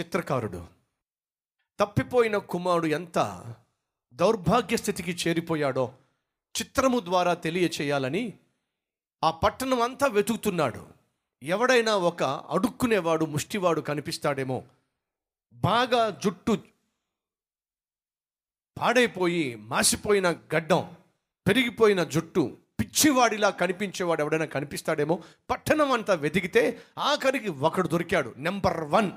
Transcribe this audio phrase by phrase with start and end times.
[0.00, 0.66] చిత్రకారుడు.
[1.80, 3.44] తప్పిపోయిన కుమారుడు ఎంత
[4.14, 5.92] దౌర్భాగ్య స్థితికి చేరిపోయాడో
[6.60, 8.32] చిత్రము ద్వారా తెలియచేయాలని
[9.24, 10.86] ఆ పట్టణం అంతా వెతుకుతున్నాడు.
[11.42, 14.62] ఎవడైనా ఒక అడుక్కునేవాడు ముష్టివాడు కనిపిస్తాడేమో.
[15.52, 16.58] బాగా జుట్టు
[18.80, 20.96] పాడైపోయి మాసిపోయిన గడ్డం
[21.48, 25.22] పెరిగిపోయిన జుట్టు పిచ్చివాడిలా కనిపించేవాడు ఎవడైనా కనిపిస్తాడేమో.
[25.50, 29.10] పట్టణం అంతా వెతికితే ఆఖరికి ఒకడు దొరికాడు నెంబర్ వన్.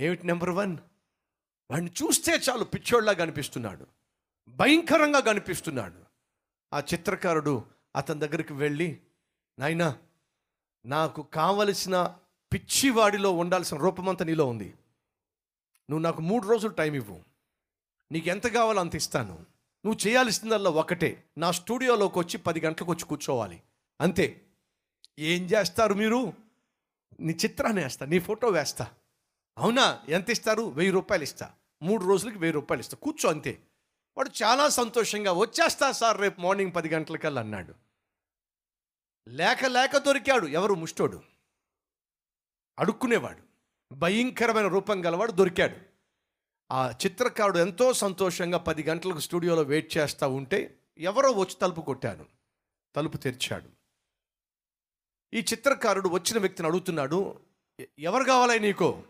[0.00, 0.78] ఏమిటి నెంబర్ వన్?
[1.70, 3.86] వాడిని చూస్తే చాలు పిచ్చోళ్ళలా కనిపిస్తున్నాడు
[4.48, 6.04] భయంకరంగా కనిపిస్తున్నాడు.
[6.72, 7.64] ఆ చిత్రకారుడు
[7.96, 9.00] అతని దగ్గరికి వెళ్ళి
[9.58, 9.98] నాయనా
[10.86, 12.16] నాకు కావలసిన
[12.52, 14.74] పిచ్చివాడిలో ఉండాల్సిన రూపమంతా నీలో ఉంది.
[15.90, 17.20] నువ్వు నాకు మూడు రోజులు టైం ఇవ్వు.
[18.12, 19.34] నీకు ఎంత కావాలో అంత ఇస్తాను.
[19.86, 21.24] నువ్వు చేయాల్సిందల్లా ఒకటే.
[21.38, 23.62] నా స్టూడియోలోకి వచ్చి పది గంటలకు వచ్చి కూర్చోవాలి.
[24.00, 24.46] అంతే.
[25.18, 26.32] ఏం చేస్తారు మీరు?
[27.20, 28.94] నీ చిత్రాన్ని వేస్తా నీ ఫోటో వేస్తా.
[29.58, 30.02] అవునా?
[30.08, 33.62] ఎంత ఇస్తారు వెయ్యి రూపాయలు ఇస్తా మూడు రోజులకి వెయ్యి రూపాయలు ఇస్తా కూర్చో అంతే.
[34.16, 37.74] వాడు చాలా సంతోషంగా వచ్చేస్తా సార్ రేపు మార్నింగ్ పది గంటలకల్లా అన్నాడు.
[39.28, 40.46] లేక లేక దొరికాడు.
[40.46, 40.74] ఎవరు?
[40.74, 41.22] ముష్టోడు.
[42.78, 43.42] అడుక్కునేవాడు.
[43.94, 45.76] భయంకరమైన రూపం గలవాడు దొరికాడు.
[46.72, 52.26] ఆ చిత్రకారుడు ఎంతో సంతోషంగా పది గంటలకు స్టూడియోలో వెయిట్ చేస్తూ ఉంటే ఎవరో వచ్చి తలుపు కొట్టాను.
[52.96, 53.68] తలుపు తెరిచాడు.
[55.34, 57.40] ఈ చిత్రకారుడు వచ్చిన వ్యక్తిని అడుగుతున్నాడు
[57.98, 59.02] ఎవరు కావాలి నీకో?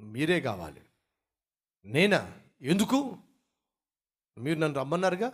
[0.00, 0.82] మీరే కావాలి.
[1.84, 2.32] నేనా?
[2.62, 3.18] ఎందుకు?
[4.38, 5.32] మీరు నన్ను రమ్మన్నారుగా?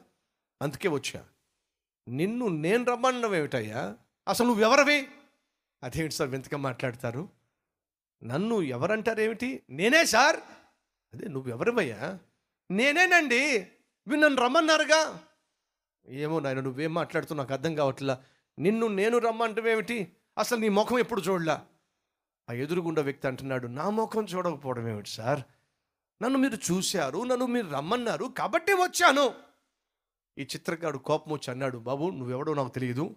[0.62, 1.24] అందుకే వచ్చా.
[2.08, 3.96] నిన్ను నేను రమ్మన్నడం ఏమిటయ్యా?
[4.28, 4.62] అసలు నువ్వు
[5.82, 7.28] అదేమిటి సార్ వింతగా మాట్లాడతారు?
[8.24, 9.62] నన్ను ఎవరంటారేమిటి?
[9.70, 10.36] నేనే సార్?
[11.14, 12.18] అదే నువ్వెవరివయ్యా
[12.70, 13.68] నేనేనండి.
[14.08, 15.24] మీరు నన్ను రమ్మన్నారుగా?
[16.08, 18.24] ఏమో నాయన నువ్వేం మాట్లాడుతూ నాకు అర్థం కావట్లా.
[18.58, 21.66] నిన్ను నేను రమ్మంటవేమిటి అసలు నీ ముఖం ఎప్పుడు చూడలా?
[22.50, 25.40] ఆ ఎదురుగుండా వ్యక్తి అంటున్నాడు నా ముఖం చూడకపోవడం ఏమిటి సార్?
[26.22, 29.34] నన్ను మీరు చూశారు నన్ను మీరు రమ్మన్నారు కాబట్టి వచ్చాను.
[30.38, 33.16] ఈ చిత్రకారుడు కోపం వచ్చి అన్నాడు బాబు నువ్వెవడో నాకు తెలియదు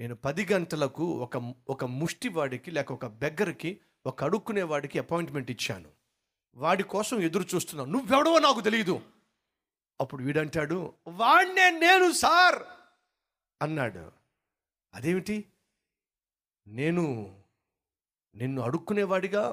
[0.00, 5.90] నేను పది గంటలకు ఒక ఒక ముష్టివాడికి లేక ఒక బెగ్గరికి ఒక అడుక్కునే వాడికి అపాయింట్మెంట్ ఇచ్చాను.
[6.56, 9.00] వాడి కోసం ఎదురు చూస్తున్నావు నువ్వెవడో నాకు తెలియదు
[10.00, 12.62] అప్పుడు వీడంటాడు వాడినే నేను సార్.
[13.62, 14.12] అన్నాడు.
[14.94, 15.44] అదేమిటి?
[16.66, 17.34] నేను
[18.34, 19.50] నిన్ను అడుక్కునేవాడిగా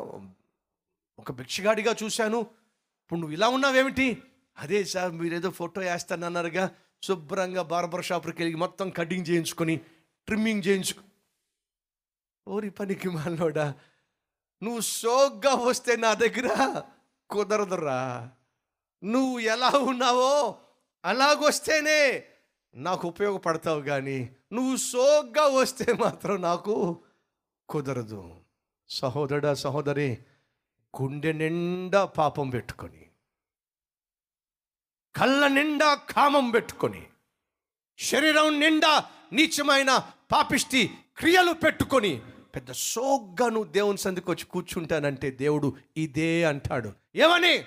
[1.20, 2.40] ఒక భిక్షగాడిగా చూశాను.
[3.04, 4.24] ఇప్పుడు నువ్వు ఇలా ఉన్నావేమిటి?
[4.58, 6.72] అదే సార్ మీరేదో ఫోటో వేస్తానన్నారుగా.
[7.04, 9.78] శుభ్రంగా బార్బర్ షాప్కి వెళ్ళి మొత్తం కటింగ్ చేయించుకొని
[10.28, 11.04] ట్రిమ్మింగ్ చేయించుకు
[12.48, 13.76] ఓరి పనికి మాలోడా
[14.64, 16.84] నువ్వు సోగ్గా వస్తే నా దగ్గర
[17.30, 18.32] కుదరదురా.
[19.04, 20.60] నువ్వు ఎలా ఉన్నావో
[21.06, 22.24] అలాగొస్తేనే
[22.76, 27.04] నాకు ఉపయోగపడతావు కానీ నువ్వు సోగ్గా వస్తే మాత్రం నాకు
[27.70, 28.41] కుదరదు.
[28.92, 30.18] సహోదరుడా సహోదరి
[31.02, 33.10] గుండె నిండా పాపం పెట్టుకొని
[35.16, 37.08] కళ్ళ నిండా కామం పెట్టుకొని
[37.98, 40.88] శరీరం నిండా నీచమైన పాపిష్టి
[41.18, 42.22] క్రియలు పెట్టుకొని
[42.56, 46.94] పెద్ద సోగ్గా నువ్వు దేవుని సందికి వచ్చి కూర్చుంటానంటే దేవుడు ఇదే అంటాడు.
[47.16, 47.64] ఏమని?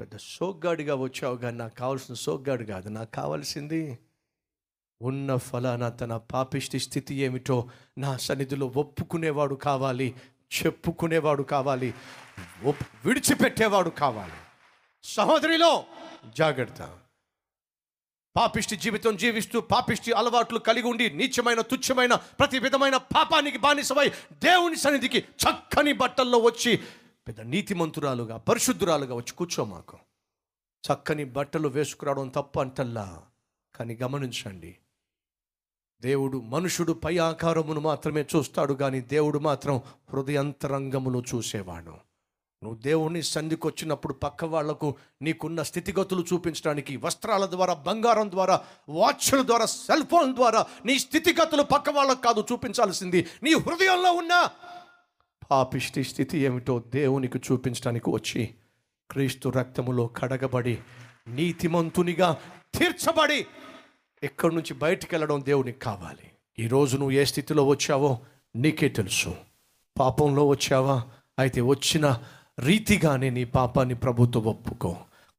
[0.00, 3.98] పెద్ద సోగ్గాడిగా వచ్చావు కానీ నాకు కావాల్సిన సోగ్గాడు కాదు నాకు కావాల్సింది
[5.02, 10.14] ఉన్న ఫలాన తన పాపిష్టి స్థితి ఏమిటో నా సన్నిధిలో ఒప్పుకునేవాడు కావాలి
[10.56, 11.94] చెప్పుకునేవాడు కావాలి
[12.64, 14.32] ఒప్- విడిచిపెట్టేవాడు కావాలి.
[15.02, 15.84] సహోదరిలో
[16.36, 16.98] జాగ్రత్త.
[18.36, 25.18] పాపిష్టి జీవితం జీవిస్తూ పాపిష్టి అలవాట్లు కలిగి ఉండి నీచమైన తుచ్చమైన ప్రతి విధమైన పాపానికి బానిసమై దేవుని సన్నిధికి
[25.18, 26.76] చక్కని బట్టల్లో వచ్చి
[27.28, 29.98] పెద్ద నీతిమంతురాలుగా పరిశుద్ధురాలుగా వచ్చి కూర్చో మాకు.
[30.84, 33.22] చక్కని బట్టలు వేసుకురావడం తప్పు అంటల్లా
[33.74, 34.76] కానీ గమనించండి
[36.02, 39.80] దేవుడు మనుషుడు పై ఆకారమును మాత్రమే చూస్తాడు కానీ దేవుడు మాత్రం
[40.12, 41.94] హృదయంతరంగమును చూసేవాడు.
[42.62, 48.56] నువ్వు దేవుని సంధికి వచ్చినప్పుడు పక్క వాళ్ళకు నీకున్న స్థితిగతులు చూపించడానికి వస్త్రాల ద్వారా బంగారం ద్వారా
[48.88, 54.34] వాచ్ల ద్వారా సెల్ ఫోన్ ద్వారా నీ స్థితిగతులు పక్క వాళ్ళకు కాదు చూపించాల్సింది నీ హృదయంలో ఉన్న
[55.50, 58.54] పాపిష్టి స్థితి ఏమిటో దేవునికి చూపించడానికి వచ్చి
[59.10, 60.78] క్రీస్తు రక్తములో కడగబడి
[61.28, 62.36] నీతిమంతునిగా
[62.74, 63.46] తీర్చబడి
[64.22, 66.30] ఎక్కడి నుంచి బయటికి వెళ్ళడం దేవునికి కావాలి.
[66.58, 68.18] ఈరోజు నువ్వు ఏ స్థితిలో వచ్చావో
[68.56, 69.34] నీకే తెలుసు.
[69.98, 71.02] పాపంలో వచ్చావా?
[71.38, 72.18] అయితే వచ్చిన
[72.58, 74.96] రీతిగానే నీ పాపాన్ని ప్రభుతో ఒప్పుకో.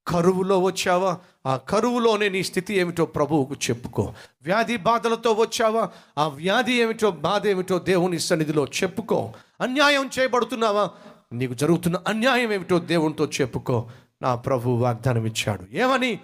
[0.07, 1.17] కరువులో వచ్చావా?
[1.45, 4.13] ఆ కరువులోనే నీ స్థితి ఏమిటో ప్రభువుకు చెప్పుకో.
[4.41, 5.89] వ్యాధి బాధలతో వచ్చావా?
[6.17, 9.33] ఆ వ్యాధి ఏమిటో బాధ ఏమిటో దేవుని సన్నిధిలో చెప్పుకో.
[9.61, 10.89] అన్యాయం చేయబడుతున్నావా?
[11.33, 13.89] నీకు జరుగుతున్న అన్యాయం ఏమిటో దేవునితో చెప్పుకో.
[14.21, 16.19] నా ప్రభు వాగ్దానం ఇచ్చాడు ఏమని?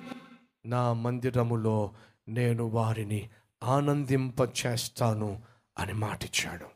[0.65, 1.91] నా మందిరములో
[2.27, 3.29] నేను వారిని
[3.63, 5.41] ఆనందింప చేస్తాను
[5.77, 6.67] అని మాటిచ్చాడు.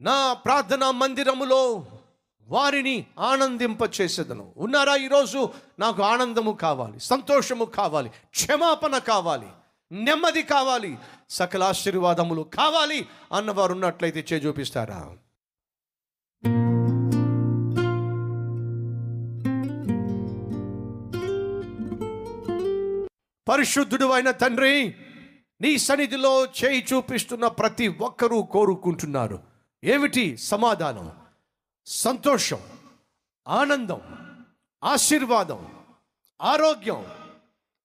[0.00, 1.86] నా ప్రార్థనా మందిరములో
[2.48, 4.96] వారిని ఆనందింప చేసేదను ఉన్నారా?
[4.96, 9.48] ఈరోజు నాకు ఆనందము కావాలి సంతోషము కావాలి క్షమాపణ కావాలి
[9.92, 10.98] నెమ్మది కావాలి
[11.30, 15.10] సకల ఆశీర్వాదములు కావాలి అన్నవారు ఉన్నట్లయితే చే చూపిస్తారా
[23.48, 24.96] పరిశుద్ధుడు అయిన తండ్రి
[25.60, 29.42] నీ సన్నిధిలో చేయి చూపిస్తున్న ప్రతి ఒక్కరూ కోరుకుంటున్నారు.
[29.84, 31.12] ఏమిటి సమాధానం?
[31.86, 32.58] సంతోషం
[33.48, 34.00] ఆనందం
[34.84, 35.74] ఆశీర్వాదం
[36.42, 37.06] ఆరోగ్యం.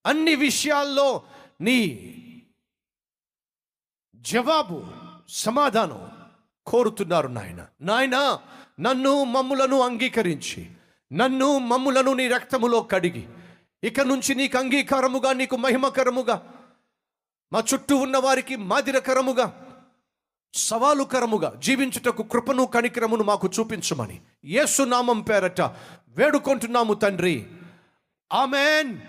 [0.06, 1.22] అన్ని విషయాల్లో
[1.60, 2.10] నీ
[4.16, 4.84] జవాబు
[5.28, 6.10] సమాధానం
[6.66, 7.66] కోరుతున్నారు నాయన.
[7.80, 8.38] నాయన
[8.80, 10.70] నన్ను మమ్ములను అంగీకరించి
[11.12, 13.28] నన్ను మమ్ములను నీ రక్తములో కడిగి
[13.84, 16.54] ఇక నుంచి నీకు అంగీకారముగా నీకు మహిమకరముగా
[17.52, 19.60] మా చుట్టూ ఉన్న వారికి మాదిరకరముగా
[20.54, 24.20] సవాలుకరముగా జీవించుటకు కృపను కనికరమును మాకు చూపించమని.
[24.44, 25.60] యేసునామం పేరట
[26.08, 27.46] వేడుకుంటున్నాము తండ్రి.
[28.32, 29.00] ఆమెన్.